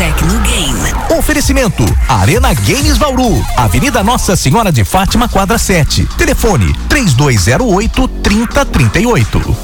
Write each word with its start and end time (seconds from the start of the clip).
Tecnogame. 0.00 0.94
Oferecimento 1.18 1.84
Arena 2.08 2.54
Games 2.54 2.96
Bauru, 2.96 3.44
Avenida 3.54 4.02
Nossa 4.02 4.34
Senhora 4.34 4.72
de 4.72 4.82
Fátima, 4.82 5.28
quadra 5.28 5.58
7. 5.58 6.06
Telefone 6.16 6.74
3208 6.88 8.08
3038. 8.08 9.56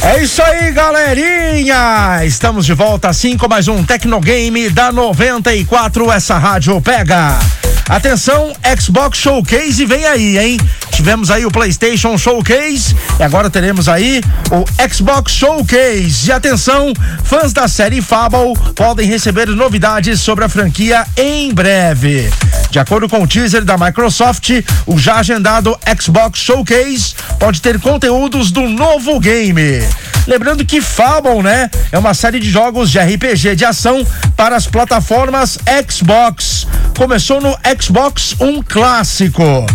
É 0.00 0.22
isso 0.22 0.42
aí, 0.42 0.72
galerinha! 0.72 2.24
Estamos 2.24 2.64
de 2.64 2.72
volta 2.72 3.10
assim 3.10 3.36
com 3.36 3.48
mais 3.48 3.68
um 3.68 3.84
Tecnogame 3.84 4.70
da 4.70 4.90
94. 4.90 6.10
Essa 6.10 6.38
rádio 6.38 6.80
pega. 6.80 7.38
Atenção, 7.88 8.52
Xbox 8.80 9.18
Showcase 9.18 9.84
vem 9.84 10.06
aí, 10.06 10.38
hein? 10.38 10.58
Tivemos 10.90 11.30
aí 11.30 11.44
o 11.44 11.50
PlayStation 11.50 12.16
Showcase 12.16 12.96
e 13.18 13.22
agora 13.22 13.50
teremos 13.50 13.88
aí 13.88 14.22
o 14.50 14.88
Xbox 14.88 15.32
Showcase. 15.32 16.28
E 16.28 16.32
atenção, 16.32 16.94
fãs 17.24 17.52
da 17.52 17.68
série 17.68 18.00
Fable 18.00 18.54
podem 18.74 19.06
receber 19.06 19.48
novidades 19.48 20.20
sobre 20.20 20.44
a 20.44 20.48
franquia 20.48 21.04
em 21.16 21.52
breve. 21.52 22.30
De 22.70 22.78
acordo 22.78 23.08
com 23.08 23.22
o 23.22 23.26
teaser 23.26 23.64
da 23.64 23.76
Microsoft, 23.76 24.50
o 24.86 24.98
já 24.98 25.16
agendado 25.16 25.78
Xbox 26.00 26.38
Showcase 26.40 27.14
pode 27.38 27.60
ter 27.60 27.78
conteúdos 27.80 28.50
do 28.50 28.68
novo 28.68 29.20
game. 29.20 29.82
Lembrando 30.26 30.64
que 30.64 30.80
Fable, 30.80 31.42
né, 31.42 31.70
é 31.92 31.98
uma 31.98 32.14
série 32.14 32.40
de 32.40 32.50
jogos 32.50 32.90
de 32.90 32.98
RPG 32.98 33.56
de 33.56 33.64
ação 33.64 34.06
para 34.34 34.56
as 34.56 34.66
plataformas 34.66 35.58
Xbox. 35.88 36.53
Começou 36.96 37.40
no 37.40 37.56
Xbox 37.80 38.36
um 38.40 38.62
clássico. 38.62 39.66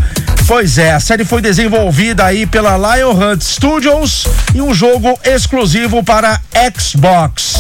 Pois 0.48 0.78
é, 0.78 0.94
a 0.94 1.00
série 1.00 1.26
foi 1.26 1.42
desenvolvida 1.42 2.26
aí 2.26 2.46
pela 2.46 2.78
Lionheart 2.78 3.42
Studios 3.42 4.26
e 4.56 4.62
um 4.62 4.74
jogo 4.74 5.20
exclusivo 5.24 6.02
para 6.02 6.40
Xbox. 6.78 7.56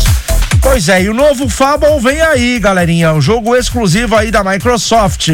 Pois 0.61 0.87
é, 0.87 1.03
e 1.03 1.09
o 1.09 1.13
novo 1.13 1.49
Fable 1.49 1.99
vem 2.01 2.21
aí, 2.21 2.57
galerinha, 2.57 3.13
um 3.13 3.21
jogo 3.21 3.55
exclusivo 3.55 4.15
aí 4.15 4.31
da 4.31 4.43
Microsoft. 4.43 5.27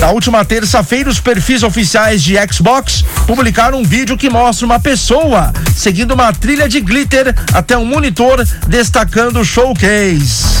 Na 0.00 0.10
última 0.10 0.44
terça-feira, 0.44 1.08
os 1.08 1.20
perfis 1.20 1.62
oficiais 1.62 2.22
de 2.22 2.34
Xbox 2.52 3.04
publicaram 3.26 3.78
um 3.78 3.84
vídeo 3.84 4.16
que 4.16 4.28
mostra 4.28 4.66
uma 4.66 4.80
pessoa 4.80 5.52
seguindo 5.76 6.12
uma 6.12 6.32
trilha 6.32 6.68
de 6.68 6.80
glitter 6.80 7.34
até 7.52 7.78
um 7.78 7.84
monitor 7.84 8.44
destacando 8.66 9.40
o 9.40 9.44
showcase. 9.44 10.57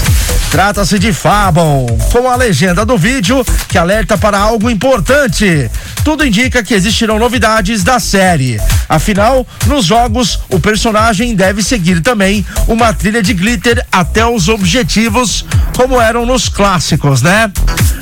Trata-se 0.50 0.98
de 0.98 1.12
Fable, 1.12 1.86
com 2.10 2.28
a 2.28 2.34
legenda 2.34 2.84
do 2.84 2.96
vídeo 2.96 3.44
que 3.68 3.76
alerta 3.76 4.16
para 4.16 4.38
algo 4.38 4.70
importante. 4.70 5.70
Tudo 6.02 6.24
indica 6.24 6.62
que 6.62 6.72
existirão 6.72 7.18
novidades 7.18 7.84
da 7.84 8.00
série. 8.00 8.58
Afinal, 8.88 9.46
nos 9.66 9.84
jogos, 9.84 10.40
o 10.48 10.58
personagem 10.58 11.34
deve 11.34 11.62
seguir 11.62 12.00
também 12.00 12.44
uma 12.66 12.94
trilha 12.94 13.22
de 13.22 13.34
glitter 13.34 13.84
até 13.92 14.24
os 14.24 14.48
objetivos, 14.48 15.44
como 15.76 16.00
eram 16.00 16.24
nos 16.24 16.48
clássicos, 16.48 17.20
né? 17.20 17.52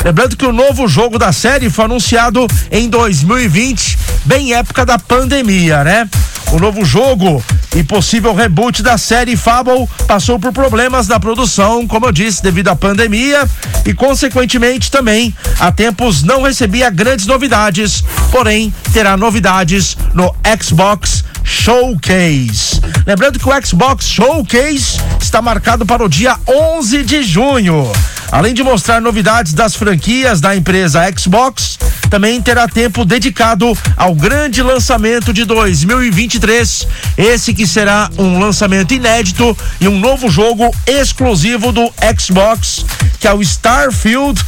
Lembrando 0.05 0.36
que 0.36 0.47
o 0.47 0.53
novo 0.53 0.86
jogo 0.86 1.19
da 1.19 1.33
série 1.33 1.69
foi 1.69 1.86
anunciado 1.86 2.47
em 2.70 2.88
2020, 2.88 3.98
bem 4.25 4.55
época 4.55 4.86
da 4.86 5.00
pandemia, 5.00 5.83
né? 5.83 6.08
O 6.53 6.60
novo 6.60 6.84
jogo 6.84 7.44
e 7.77 7.84
possível 7.84 8.34
reboot 8.34 8.82
da 8.82 8.96
série 8.96 9.36
Fable 9.36 9.86
passou 10.08 10.38
por 10.38 10.50
problemas 10.50 11.06
na 11.08 11.20
produção, 11.20 11.86
como 11.86 12.06
eu 12.06 12.12
disse, 12.12 12.42
devido 12.42 12.69
à 12.69 12.74
pandemia 12.74 13.46
e, 13.84 13.92
consequentemente, 13.92 14.91
também 14.91 15.34
há 15.60 15.70
tempos 15.70 16.22
não 16.22 16.41
recebia 16.41 16.88
grandes 16.88 17.27
novidades, 17.27 18.02
porém 18.30 18.72
terá 18.94 19.14
novidades 19.14 19.94
no 20.14 20.34
Xbox 20.58 21.22
Showcase. 21.44 22.80
Lembrando 23.06 23.38
que 23.38 23.47
o 23.47 23.66
Xbox 23.66 24.08
Showcase 24.08 24.98
está 25.20 25.42
marcado 25.42 25.84
para 25.84 26.02
o 26.02 26.08
dia 26.08 26.34
11 26.48 27.02
de 27.04 27.22
junho. 27.22 27.92
Além 28.32 28.54
de 28.54 28.62
mostrar 28.62 29.00
novidades 29.02 29.52
das 29.52 29.77
franquias 29.77 30.41
da 30.41 30.56
empresa 30.56 31.04
Xbox, 31.16 31.78
também 32.11 32.41
terá 32.41 32.69
tempo 32.69 33.05
dedicado 33.05 33.77
ao 33.97 34.15
grande 34.15 34.62
lançamento 34.62 35.33
de 35.33 35.44
2023. 35.44 36.87
Esse 37.17 37.53
que 37.53 37.67
será 37.67 38.11
um 38.19 38.39
lançamento 38.39 38.94
inédito 38.94 39.56
e 39.81 39.89
um 39.89 39.99
novo 39.99 40.31
jogo 40.31 40.75
exclusivo 40.87 41.72
do 41.72 41.93
Xbox, 42.19 42.84
que 43.19 43.27
é 43.27 43.34
o 43.34 43.43
Starfield, 43.43 44.41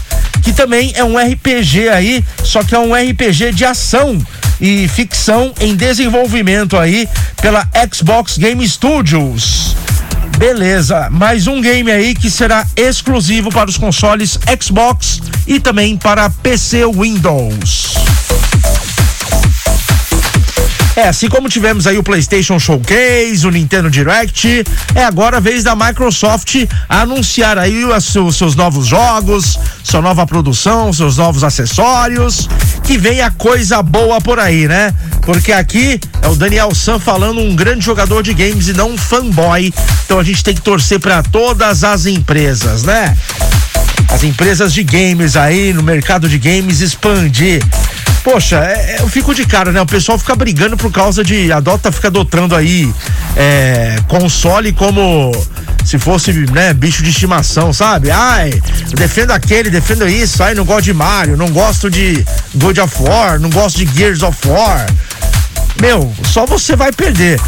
que 0.43 0.53
também 0.53 0.93
é 0.95 1.05
um 1.05 1.17
RPG 1.19 1.89
aí, 1.89 2.25
só 2.45 2.63
que 2.63 2.75
é 2.75 2.79
um 2.79 2.95
RPG 2.95 3.53
de 3.53 3.65
ação 3.65 4.19
e 4.61 4.89
ficção 4.89 5.53
em 5.61 5.75
desenvolvimento 5.75 6.77
aí 6.77 7.09
pela 7.41 7.69
Xbox 7.93 8.39
Game 8.39 8.67
Studios. 8.67 9.77
Beleza, 10.39 11.11
mais 11.11 11.49
um 11.49 11.61
game 11.61 11.91
aí 11.91 12.15
que 12.15 12.31
será 12.31 12.65
exclusivo 12.77 13.51
para 13.51 13.69
os 13.69 13.77
consoles 13.77 14.39
Xbox 14.63 15.18
e 15.49 15.59
também 15.59 15.97
para 15.97 16.29
PC 16.29 16.85
Windows. 16.87 17.95
É, 20.95 21.07
assim 21.07 21.29
como 21.29 21.49
tivemos 21.49 21.87
aí 21.87 21.97
o 21.97 22.03
PlayStation 22.03 22.59
Showcase, 22.59 23.47
o 23.47 23.51
Nintendo 23.53 23.89
Direct, 23.89 24.65
é 24.97 25.05
agora 25.05 25.37
a 25.37 25.41
vez 25.41 25.63
da 25.63 25.77
Microsoft 25.77 26.67
anunciar 26.89 27.57
aí 27.57 27.85
os 27.85 28.37
seus 28.37 28.57
novos 28.57 28.89
jogos, 28.89 29.57
sua 29.85 30.03
nova 30.03 30.27
produção, 30.27 30.93
seus 30.93 31.17
novos 31.17 31.45
acessórios, 31.45 32.49
que 32.83 32.99
vem 32.99 33.21
a 33.21 33.31
coisa 33.31 33.81
boa 33.81 34.21
por 34.21 34.41
aí, 34.41 34.67
né? 34.67 34.93
Porque 35.23 35.53
aqui 35.53 36.01
é 36.21 36.27
o 36.27 36.35
Daniel 36.35 36.75
San 36.75 36.99
falando 36.99 37.41
um 37.41 37.55
grande 37.55 37.85
jogador 37.85 38.21
de 38.21 38.35
games 38.35 38.67
e 38.67 38.73
não 38.73 38.91
um 38.91 38.99
fanboy. 38.99 39.73
Então 40.05 40.19
a 40.19 40.25
gente 40.25 40.43
tem 40.43 40.55
que 40.55 40.63
torcer 40.63 40.99
para 40.99 41.23
todas 41.23 41.85
as 41.85 42.07
empresas, 42.07 42.83
né? 42.83 43.17
As 44.09 44.25
empresas 44.25 44.73
de 44.73 44.83
games 44.83 45.37
aí 45.37 45.73
no 45.73 45.83
mercado 45.83 46.29
de 46.29 46.39
games 46.39 46.81
expandir 46.81 47.63
Poxa, 48.23 48.59
é, 48.59 48.97
é, 48.97 49.01
eu 49.01 49.09
fico 49.09 49.35
de 49.35 49.47
cara, 49.47 49.73
né? 49.73 49.81
O 49.81 49.87
pessoal 49.87 50.19
fica 50.19 50.35
brigando 50.35 50.77
por 50.77 50.93
causa 50.93 51.25
de. 51.25 51.51
A 51.51 51.61
Dota 51.61 51.91
fica 51.91 52.09
adotando 52.09 52.55
aí 52.55 52.93
é, 53.37 53.97
console 54.07 54.73
como 54.73 55.33
se 55.85 55.99
fosse, 55.99 56.33
né, 56.33 56.75
bicho 56.75 57.03
de 57.03 57.09
estimação, 57.09 57.73
sabe? 57.73 58.11
Ai, 58.11 58.61
defendo 58.95 59.31
aquele, 59.31 59.71
defendo 59.71 60.07
isso, 60.07 60.43
ai, 60.43 60.53
não 60.53 60.67
gosto 60.67 60.85
de 60.85 60.93
Mario, 60.93 61.39
não 61.39 61.49
gosto 61.49 61.91
de 61.91 62.23
God 62.57 62.77
of 62.77 63.03
War, 63.03 63.41
não 63.41 63.49
gosto 63.49 63.79
de 63.79 63.97
Gears 63.97 64.23
of 64.23 64.47
War. 64.47 64.87
Meu, 65.81 66.13
só 66.25 66.45
você 66.45 66.77
vai 66.77 66.93
perder. 66.93 67.41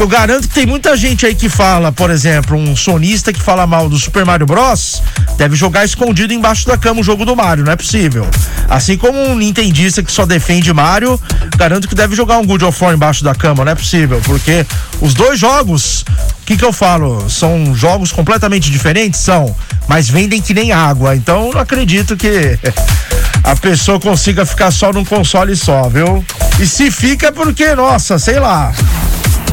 Eu 0.00 0.06
garanto 0.06 0.46
que 0.46 0.54
tem 0.54 0.64
muita 0.64 0.96
gente 0.96 1.26
aí 1.26 1.34
que 1.34 1.48
fala, 1.48 1.90
por 1.90 2.08
exemplo, 2.08 2.56
um 2.56 2.76
sonista 2.76 3.32
que 3.32 3.42
fala 3.42 3.66
mal 3.66 3.88
do 3.88 3.98
Super 3.98 4.24
Mario 4.24 4.46
Bros. 4.46 5.02
deve 5.36 5.56
jogar 5.56 5.84
escondido 5.84 6.32
embaixo 6.32 6.68
da 6.68 6.78
cama 6.78 7.00
o 7.00 7.02
jogo 7.02 7.24
do 7.24 7.34
Mario, 7.34 7.64
não 7.64 7.72
é 7.72 7.76
possível. 7.76 8.24
Assim 8.68 8.96
como 8.96 9.18
um 9.18 9.36
nintendista 9.36 10.00
que 10.00 10.12
só 10.12 10.24
defende 10.24 10.72
Mario, 10.72 11.20
garanto 11.56 11.88
que 11.88 11.96
deve 11.96 12.14
jogar 12.14 12.38
um 12.38 12.46
Good 12.46 12.64
of 12.64 12.84
War 12.84 12.94
embaixo 12.94 13.24
da 13.24 13.34
cama, 13.34 13.64
não 13.64 13.72
é 13.72 13.74
possível, 13.74 14.20
porque 14.24 14.64
os 15.00 15.14
dois 15.14 15.40
jogos, 15.40 16.02
o 16.42 16.46
que 16.46 16.56
que 16.56 16.64
eu 16.64 16.72
falo? 16.72 17.28
São 17.28 17.74
jogos 17.74 18.12
completamente 18.12 18.70
diferentes? 18.70 19.18
São, 19.18 19.54
mas 19.88 20.08
vendem 20.08 20.40
que 20.40 20.54
nem 20.54 20.70
água, 20.70 21.16
então 21.16 21.50
não 21.52 21.60
acredito 21.60 22.16
que 22.16 22.56
a 23.42 23.56
pessoa 23.56 23.98
consiga 23.98 24.46
ficar 24.46 24.70
só 24.70 24.92
num 24.92 25.04
console 25.04 25.56
só, 25.56 25.88
viu? 25.88 26.24
E 26.60 26.66
se 26.66 26.88
fica 26.92 27.28
é 27.28 27.32
porque, 27.32 27.74
nossa, 27.74 28.18
sei 28.18 28.38
lá, 28.38 28.72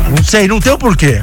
não 0.10 0.24
sei, 0.24 0.48
não 0.48 0.60
tem 0.60 0.74
o 0.74 0.78
porquê. 0.78 1.22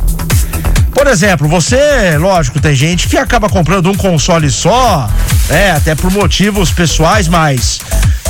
Por 0.93 1.07
exemplo, 1.07 1.49
você, 1.49 2.17
lógico, 2.19 2.61
tem 2.61 2.75
gente 2.75 3.09
que 3.09 3.17
acaba 3.17 3.49
comprando 3.49 3.91
um 3.91 3.95
console 3.95 4.51
só, 4.51 5.09
é, 5.49 5.71
até 5.71 5.95
por 5.95 6.11
motivos 6.11 6.71
pessoais, 6.71 7.29
mas 7.29 7.81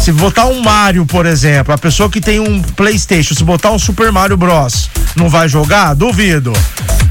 se 0.00 0.12
botar 0.12 0.46
um 0.46 0.62
Mario, 0.62 1.04
por 1.04 1.26
exemplo, 1.26 1.74
a 1.74 1.78
pessoa 1.78 2.08
que 2.08 2.20
tem 2.20 2.40
um 2.40 2.62
PlayStation, 2.62 3.34
se 3.34 3.44
botar 3.44 3.70
um 3.72 3.78
Super 3.78 4.10
Mario 4.10 4.36
Bros, 4.36 4.88
não 5.16 5.28
vai 5.28 5.48
jogar? 5.48 5.94
Duvido. 5.94 6.52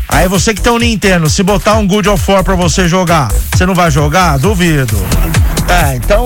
Aí 0.07 0.27
você 0.27 0.53
que 0.53 0.61
tem 0.61 0.71
um 0.71 0.77
Nintendo, 0.77 1.29
se 1.29 1.43
botar 1.43 1.75
um 1.75 1.87
Good 1.87 2.09
of 2.09 2.31
War 2.31 2.43
pra 2.43 2.55
você 2.55 2.87
jogar, 2.87 3.31
você 3.53 3.65
não 3.65 3.73
vai 3.73 3.91
jogar? 3.91 4.37
Duvido. 4.37 4.97
É, 5.69 5.95
então, 5.95 6.23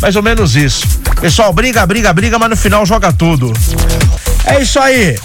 mais 0.00 0.16
ou 0.16 0.22
menos 0.22 0.54
isso. 0.56 0.86
Pessoal, 1.20 1.52
briga, 1.52 1.86
briga, 1.86 2.12
briga, 2.12 2.38
mas 2.38 2.50
no 2.50 2.56
final 2.56 2.84
joga 2.84 3.12
tudo. 3.12 3.52
É 4.44 4.60
isso 4.60 4.78
aí. 4.78 5.16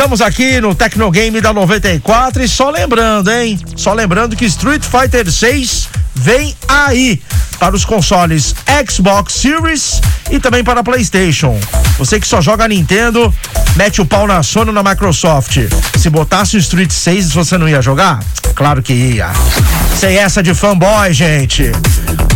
Estamos 0.00 0.22
aqui 0.22 0.62
no 0.62 0.74
Tecnogame 0.74 1.42
da 1.42 1.52
94 1.52 2.42
e 2.42 2.48
só 2.48 2.70
lembrando, 2.70 3.30
hein? 3.30 3.60
Só 3.76 3.92
lembrando 3.92 4.34
que 4.34 4.46
Street 4.46 4.82
Fighter 4.82 5.30
6 5.30 5.90
vem 6.14 6.56
aí 6.66 7.20
para 7.58 7.76
os 7.76 7.84
consoles 7.84 8.54
Xbox 8.88 9.34
Series 9.34 10.00
e 10.30 10.40
também 10.40 10.64
para 10.64 10.82
PlayStation. 10.82 11.60
Você 11.98 12.18
que 12.18 12.26
só 12.26 12.40
joga 12.40 12.66
Nintendo, 12.66 13.32
mete 13.76 14.00
o 14.00 14.06
pau 14.06 14.26
na 14.26 14.42
Sony 14.42 14.72
na 14.72 14.82
Microsoft. 14.82 15.58
Se 15.98 16.08
botasse 16.08 16.56
o 16.56 16.58
Street 16.60 16.90
6, 16.90 17.32
você 17.32 17.58
não 17.58 17.68
ia 17.68 17.82
jogar? 17.82 18.24
Claro 18.54 18.82
que 18.82 18.94
ia. 18.94 19.30
Sem 19.98 20.16
essa 20.16 20.42
de 20.42 20.54
fanboy, 20.54 21.12
gente. 21.12 21.72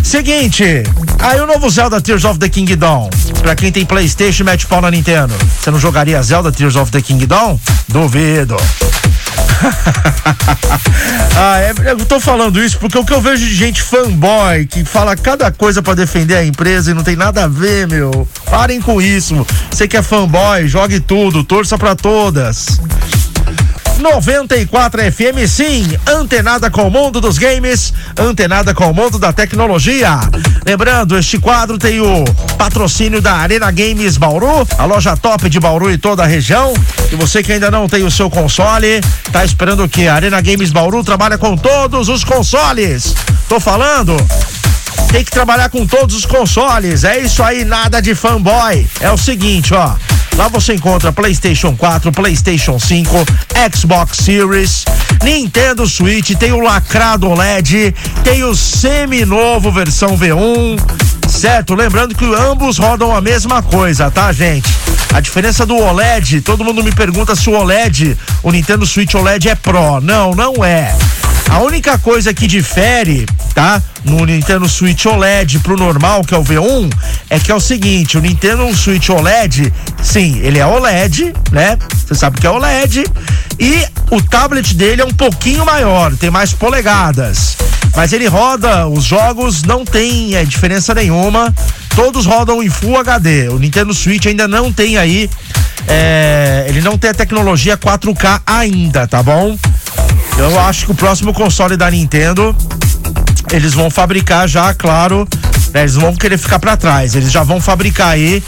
Seguinte, 0.03 0.83
aí 1.25 1.41
o 1.41 1.47
novo 1.47 1.69
Zelda 1.71 2.01
Tears 2.01 2.25
of 2.25 2.39
the 2.39 2.49
Kingdom. 2.49 3.09
Pra 3.41 3.55
quem 3.55 3.73
tem 3.73 3.85
Playstation, 3.85 4.45
mete 4.45 4.67
pau 4.67 4.81
na 4.81 4.91
Nintendo. 4.91 5.35
Você 5.59 5.71
não 5.71 5.79
jogaria 5.79 6.23
Zelda 6.23 6.53
Tears 6.53 6.77
of 6.77 6.91
the 6.91 7.01
Kingdom? 7.01 7.59
Duvido. 7.89 8.57
ah, 11.37 11.61
é, 11.61 11.73
eu 11.87 11.97
tô 12.05 12.21
falando 12.21 12.63
isso 12.63 12.79
porque 12.79 12.99
o 12.99 13.05
que 13.05 13.13
eu 13.13 13.21
vejo 13.21 13.47
de 13.47 13.55
gente 13.55 13.81
fanboy 13.81 14.67
que 14.67 14.85
fala 14.85 15.17
cada 15.17 15.51
coisa 15.51 15.83
para 15.83 15.95
defender 15.95 16.37
a 16.37 16.45
empresa 16.45 16.91
e 16.91 16.95
não 16.95 17.03
tem 17.03 17.17
nada 17.17 17.45
a 17.45 17.49
ver, 17.49 17.89
meu. 17.89 18.29
Parem 18.51 18.81
com 18.81 19.01
isso. 19.01 19.47
Você 19.71 19.89
que 19.89 19.97
é 19.97 20.03
fanboy, 20.03 20.69
jogue 20.69 21.01
tudo, 21.01 21.43
torça 21.43 21.79
para 21.79 21.95
todas. 21.95 22.81
94 24.05 25.01
FM, 25.11 25.49
sim, 25.49 25.97
antenada 26.07 26.71
com 26.71 26.87
o 26.87 26.91
mundo 26.91 27.23
dos 27.23 27.39
games, 27.39 27.95
antenada 28.19 28.75
com 28.75 28.91
o 28.91 28.93
mundo 28.93 29.19
da 29.19 29.33
tecnologia. 29.33 30.21
Lembrando, 30.67 31.17
este 31.17 31.39
quadro 31.39 31.79
tem 31.79 32.03
o 32.03 32.23
patrocínio 32.59 33.23
da 33.23 33.33
Arena 33.33 33.71
Games 33.71 34.19
Bauru, 34.19 34.69
a 34.77 34.85
loja 34.85 35.17
top 35.17 35.49
de 35.49 35.59
Bauru 35.59 35.91
e 35.91 35.97
toda 35.97 36.23
a 36.23 36.27
região. 36.27 36.75
E 37.11 37.17
você 37.17 37.43
que 37.43 37.53
ainda 37.53 37.71
não 37.71 37.89
tem 37.89 38.05
o 38.05 38.11
seu 38.11 38.29
console, 38.29 39.01
tá 39.33 39.43
esperando 39.43 39.89
que? 39.89 40.07
A 40.07 40.17
Arena 40.17 40.43
Games 40.43 40.71
Bauru 40.71 41.03
trabalha 41.03 41.39
com 41.39 41.57
todos 41.57 42.11
os 42.11 42.23
consoles. 42.25 43.15
Tô 43.49 43.59
falando? 43.59 44.15
Tem 45.11 45.25
que 45.25 45.31
trabalhar 45.31 45.71
com 45.71 45.87
todos 45.87 46.15
os 46.15 46.27
consoles. 46.27 47.05
É 47.05 47.21
isso 47.21 47.43
aí, 47.43 47.65
nada 47.65 48.03
de 48.03 48.15
fanboy. 48.15 48.87
É 49.01 49.11
o 49.11 49.17
seguinte, 49.17 49.73
ó. 49.73 49.95
Lá 50.37 50.49
você 50.49 50.75
encontra 50.75 51.13
PlayStation 51.13 51.77
4, 51.77 52.11
PlayStation 52.11 52.79
5, 52.79 53.25
Xbox 53.73 54.19
Series, 54.19 54.85
Nintendo 55.23 55.87
Switch, 55.87 56.35
tem 56.35 56.53
o 56.53 56.61
lacrado 56.61 57.29
OLED, 57.29 57.95
tem 58.25 58.43
o 58.43 58.55
semi-novo 58.55 59.71
versão 59.71 60.19
V1, 60.19 60.77
certo? 61.29 61.75
Lembrando 61.75 62.17
que 62.17 62.25
ambos 62.25 62.79
rodam 62.79 63.15
a 63.15 63.21
mesma 63.21 63.63
coisa, 63.63 64.11
tá, 64.11 64.33
gente? 64.33 64.69
A 65.13 65.21
diferença 65.21 65.65
do 65.65 65.77
OLED, 65.77 66.41
todo 66.41 66.65
mundo 66.65 66.83
me 66.83 66.91
pergunta 66.91 67.37
se 67.37 67.49
o 67.49 67.53
OLED, 67.53 68.19
o 68.43 68.51
Nintendo 68.51 68.85
Switch 68.85 69.15
OLED 69.15 69.49
é 69.49 69.55
Pro. 69.55 70.01
Não, 70.01 70.33
não 70.33 70.65
é. 70.65 70.93
A 71.49 71.61
única 71.61 71.97
coisa 71.99 72.35
que 72.35 72.49
difere, 72.49 73.25
tá? 73.55 73.81
No 74.05 74.25
Nintendo 74.27 74.69
Switch 74.69 75.07
OLED 75.07 75.61
pro 75.61 75.77
normal, 75.77 76.23
que 76.23 76.35
é 76.35 76.39
o 76.39 76.43
V1, 76.43 76.93
é 77.31 77.39
que 77.39 77.51
é 77.51 77.55
o 77.55 77.61
seguinte, 77.61 78.19
o 78.19 78.21
Nintendo 78.21 78.75
Switch 78.75 79.09
OLED, 79.09 79.73
sim, 80.03 80.41
ele 80.41 80.59
é 80.59 80.67
OLED, 80.67 81.33
né? 81.53 81.79
Você 82.05 82.15
sabe 82.15 82.41
que 82.41 82.47
é 82.47 82.51
OLED. 82.51 83.05
E 83.59 83.87
o 84.11 84.21
tablet 84.21 84.75
dele 84.75 85.03
é 85.03 85.05
um 85.05 85.15
pouquinho 85.15 85.65
maior, 85.65 86.15
tem 86.17 86.31
mais 86.31 86.53
polegadas. 86.53 87.57
Mas 87.97 88.13
ele 88.13 88.27
roda, 88.27 88.89
os 88.89 89.05
jogos 89.05 89.63
não 89.63 89.85
tem 89.85 90.35
é, 90.35 90.45
diferença 90.45 90.93
nenhuma. 90.93 91.55
Todos 91.95 92.27
rodam 92.27 92.61
em 92.61 92.69
Full 92.69 92.99
HD. 92.99 93.49
O 93.49 93.59
Nintendo 93.59 93.95
Switch 93.95 94.27
ainda 94.27 94.49
não 94.49 94.73
tem 94.73 94.97
aí. 94.97 95.31
É, 95.87 96.67
ele 96.69 96.81
não 96.81 96.99
tem 96.99 97.11
a 97.11 97.15
tecnologia 97.15 97.77
4K 97.77 98.41
ainda, 98.45 99.07
tá 99.07 99.23
bom? 99.23 99.57
Eu 100.37 100.59
acho 100.59 100.87
que 100.87 100.93
o 100.93 100.95
próximo 100.95 101.33
console 101.33 101.77
da 101.77 101.89
Nintendo 101.89 102.57
eles 103.53 103.75
vão 103.75 103.91
fabricar 103.91 104.49
já, 104.49 104.73
claro, 104.75 105.29
né, 105.73 105.81
eles 105.81 105.95
vão 105.95 106.15
querer 106.15 106.39
ficar 106.39 106.59
para 106.59 106.77
trás. 106.77 107.15
Eles 107.15 107.31
já 107.33 107.43
vão 107.43 107.61
fabricar 107.61 108.09
aí 108.09 108.43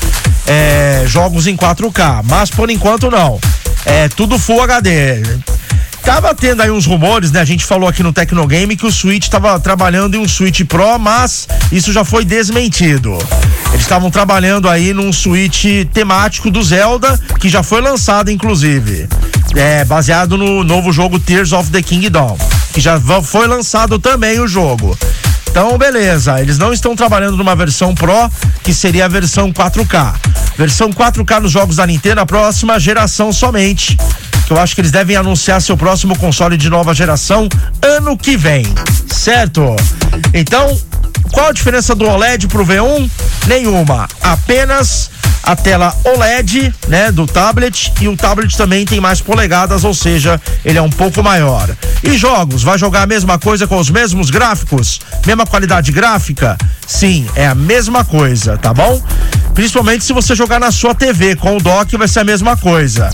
é, 0.47 1.05
jogos 1.07 1.47
em 1.47 1.57
4K, 1.57 2.23
mas 2.25 2.51
por 2.51 2.71
enquanto 2.71 3.11
não. 3.11 3.39
É 3.85 4.09
tudo 4.09 4.39
Full 4.39 4.63
HD. 4.63 5.23
Tava 6.07 6.33
tendo 6.37 6.63
aí 6.63 6.71
uns 6.71 6.87
rumores, 6.87 7.33
né? 7.33 7.41
A 7.41 7.45
gente 7.45 7.65
falou 7.65 7.89
aqui 7.89 8.01
no 8.01 8.13
Tecnogame 8.13 8.77
que 8.77 8.87
o 8.87 8.93
Switch 8.93 9.25
estava 9.25 9.59
trabalhando 9.59 10.15
em 10.15 10.21
um 10.21 10.29
Switch 10.29 10.63
Pro, 10.65 11.01
mas 11.01 11.49
isso 11.73 11.93
já 11.93 12.05
foi 12.05 12.25
desmentido. 12.25 13.19
Eles 13.71 13.81
estavam 13.81 14.09
trabalhando 14.09 14.69
aí 14.69 14.95
num 14.95 15.13
Switch 15.13 15.65
temático 15.93 16.49
do 16.49 16.63
Zelda, 16.63 17.19
que 17.41 17.49
já 17.49 17.65
foi 17.65 17.81
lançado, 17.81 18.31
inclusive. 18.31 19.09
É, 19.57 19.85
baseado 19.85 20.39
no 20.39 20.63
novo 20.63 20.93
jogo 20.93 21.19
Tears 21.19 21.53
of 21.53 21.73
the 21.73 21.83
Kingdom, 21.83 22.39
que 22.77 22.81
já 22.83 23.01
foi 23.23 23.47
lançado 23.47 23.99
também 23.99 24.39
o 24.39 24.47
jogo. 24.47 24.95
Então, 25.49 25.79
beleza, 25.79 26.39
eles 26.43 26.59
não 26.59 26.75
estão 26.75 26.95
trabalhando 26.95 27.35
numa 27.35 27.57
versão 27.57 27.95
Pro, 27.95 28.31
que 28.63 28.75
seria 28.75 29.07
a 29.07 29.09
versão 29.09 29.51
4K. 29.51 30.15
Versão 30.59 30.91
4K 30.91 31.41
nos 31.41 31.51
jogos 31.51 31.77
da 31.77 31.87
Nintendo, 31.87 32.21
a 32.21 32.27
próxima 32.27 32.79
geração 32.79 33.33
somente 33.33 33.97
que 34.47 34.53
eu 34.53 34.61
acho 34.61 34.75
que 34.75 34.83
eles 34.83 34.93
devem 34.93 35.17
anunciar 35.17 35.61
seu 35.63 35.75
próximo 35.75 36.17
console 36.19 36.59
de 36.59 36.69
nova 36.69 36.95
geração 36.95 37.49
ano 37.83 38.17
que 38.17 38.37
vem, 38.37 38.65
certo? 39.09 39.75
Então, 40.35 40.79
qual 41.33 41.49
a 41.49 41.53
diferença 41.53 41.95
do 41.95 42.05
OLED 42.07 42.47
pro 42.47 42.65
V1? 42.65 43.11
Nenhuma, 43.47 44.07
apenas 44.23 45.11
a 45.47 45.55
tela 45.55 45.97
OLED, 46.05 46.75
né, 46.89 47.13
do 47.13 47.25
tablet 47.25 47.93
e 48.01 48.09
o 48.09 48.17
tablet 48.17 48.57
também 48.57 48.85
tem 48.85 48.99
mais 49.01 49.21
polegadas, 49.21 49.85
ou 49.85 49.95
seja, 49.95 50.41
ele 50.65 50.77
é 50.77 50.83
um 50.83 50.91
pouco 50.91 51.23
maior. 51.23 51.69
E 52.03 52.19
jogos, 52.19 52.65
vai 52.65 52.77
jogar 52.77 53.03
a 53.03 53.07
mesma 53.07 53.39
coisa 53.39 53.65
com 53.65 53.79
os 53.79 53.89
mesmos 53.89 54.29
gráficos? 54.29 55.01
Mesma 55.25 55.47
qualidade 55.47 55.93
gráfica? 55.93 56.59
Sim, 56.85 57.27
é 57.37 57.47
a 57.47 57.55
mesma 57.55 58.05
coisa, 58.05 58.59
tá 58.59 58.75
bom? 58.75 59.01
Principalmente 59.55 60.05
se 60.05 60.13
você 60.13 60.35
jogar 60.35 60.59
na 60.59 60.73
sua 60.73 60.95
TV, 60.95 61.37
com 61.37 61.57
o 61.57 61.61
dock 61.61 61.97
vai 61.97 62.09
ser 62.09 62.21
a 62.21 62.25
mesma 62.25 62.57
coisa. 62.57 63.09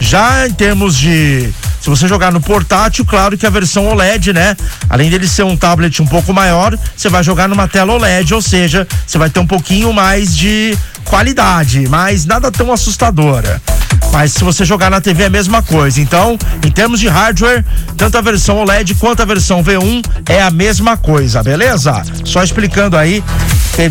Já 0.00 0.46
em 0.46 0.52
termos 0.52 0.98
de 0.98 1.52
se 1.80 1.88
você 1.88 2.08
jogar 2.08 2.32
no 2.32 2.40
portátil, 2.40 3.04
claro 3.04 3.38
que 3.38 3.46
a 3.46 3.50
versão 3.50 3.86
OLED, 3.86 4.32
né? 4.32 4.56
Além 4.90 5.08
dele 5.08 5.28
ser 5.28 5.44
um 5.44 5.56
tablet 5.56 6.02
um 6.02 6.06
pouco 6.06 6.34
maior, 6.34 6.76
você 6.96 7.08
vai 7.08 7.22
jogar 7.22 7.48
numa 7.48 7.68
tela 7.68 7.92
OLED, 7.92 8.34
ou 8.34 8.42
seja, 8.42 8.86
você 9.06 9.16
vai 9.16 9.30
ter 9.30 9.38
um 9.38 9.46
pouquinho 9.46 9.92
mais 9.92 10.36
de 10.36 10.76
qualidade, 11.06 11.88
mas 11.88 12.24
nada 12.24 12.50
tão 12.50 12.72
assustadora. 12.72 13.60
Mas 14.12 14.32
se 14.32 14.44
você 14.44 14.64
jogar 14.64 14.90
na 14.90 15.00
TV 15.00 15.24
é 15.24 15.26
a 15.26 15.30
mesma 15.30 15.62
coisa. 15.62 16.00
Então, 16.00 16.38
em 16.64 16.70
termos 16.70 17.00
de 17.00 17.08
hardware, 17.08 17.64
tanto 17.96 18.16
a 18.16 18.20
versão 18.20 18.58
OLED 18.58 18.94
quanto 18.94 19.20
a 19.20 19.24
versão 19.24 19.62
V1 19.62 20.04
é 20.28 20.40
a 20.42 20.50
mesma 20.50 20.96
coisa, 20.96 21.42
beleza? 21.42 22.02
Só 22.24 22.42
explicando 22.42 22.96
aí, 22.96 23.22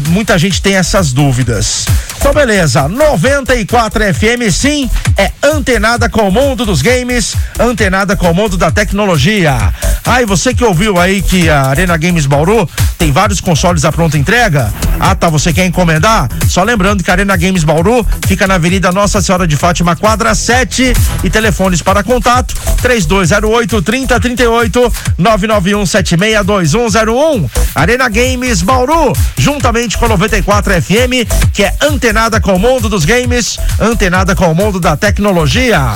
muita 0.10 0.38
gente 0.38 0.62
tem 0.62 0.76
essas 0.76 1.14
dúvidas. 1.14 1.86
Então, 2.18 2.34
beleza. 2.34 2.88
94 2.88 4.14
FM, 4.16 4.52
sim, 4.52 4.90
é 5.16 5.32
antenada 5.44 6.10
com 6.10 6.28
o 6.28 6.32
mundo 6.32 6.66
dos 6.66 6.82
games, 6.82 7.36
antenada 7.60 8.16
com 8.16 8.32
o 8.32 8.34
mundo 8.34 8.58
da 8.58 8.72
tecnologia. 8.72 9.74
Ah, 10.04 10.22
e 10.22 10.26
você 10.26 10.54
que 10.54 10.64
ouviu 10.64 11.00
aí 11.00 11.22
que 11.22 11.50
a 11.50 11.68
Arena 11.68 11.98
Games 11.98 12.26
Bauru 12.26 12.68
tem 12.98 13.12
vários 13.12 13.40
consoles 13.40 13.86
à 13.86 13.92
pronta 13.92 14.18
entrega? 14.18 14.74
Ah, 15.00 15.16
tá. 15.16 15.30
Você 15.30 15.52
quer 15.52 15.66
encomendar? 15.66 16.30
Só 16.48 16.64
lembrando 16.64 17.04
que 17.04 17.10
a 17.10 17.14
Arena 17.14 17.36
Games 17.36 17.64
Bauru 17.64 18.06
fica 18.28 18.48
na 18.48 18.56
Avenida 18.56 18.92
Nossa 18.92 19.22
Senhora 19.22 19.48
de 19.48 19.56
Fátima, 19.56 19.96
quadra 19.96 20.34
7. 20.34 20.94
E 21.24 21.30
telefones 21.30 21.82
para 21.82 22.04
contato: 22.04 22.56
3208 22.82 23.82
3038 23.82 24.94
991 25.18 25.86
762101. 25.86 27.50
Arena 27.76 28.10
Games 28.10 28.62
Bauru, 28.62 29.14
juntamente 29.38 29.98
com 29.98 30.08
94 30.08 30.82
FM, 30.82 31.28
que 31.54 31.64
é 31.64 31.74
antenada 31.82 32.40
com 32.40 32.56
o 32.56 32.60
mundo 32.60 32.88
dos 32.88 33.06
games, 33.06 33.58
antenada 33.80 34.36
com 34.36 34.52
o 34.52 34.56
mundo 34.56 34.80
da 34.80 34.96
tecnologia. 34.96 35.96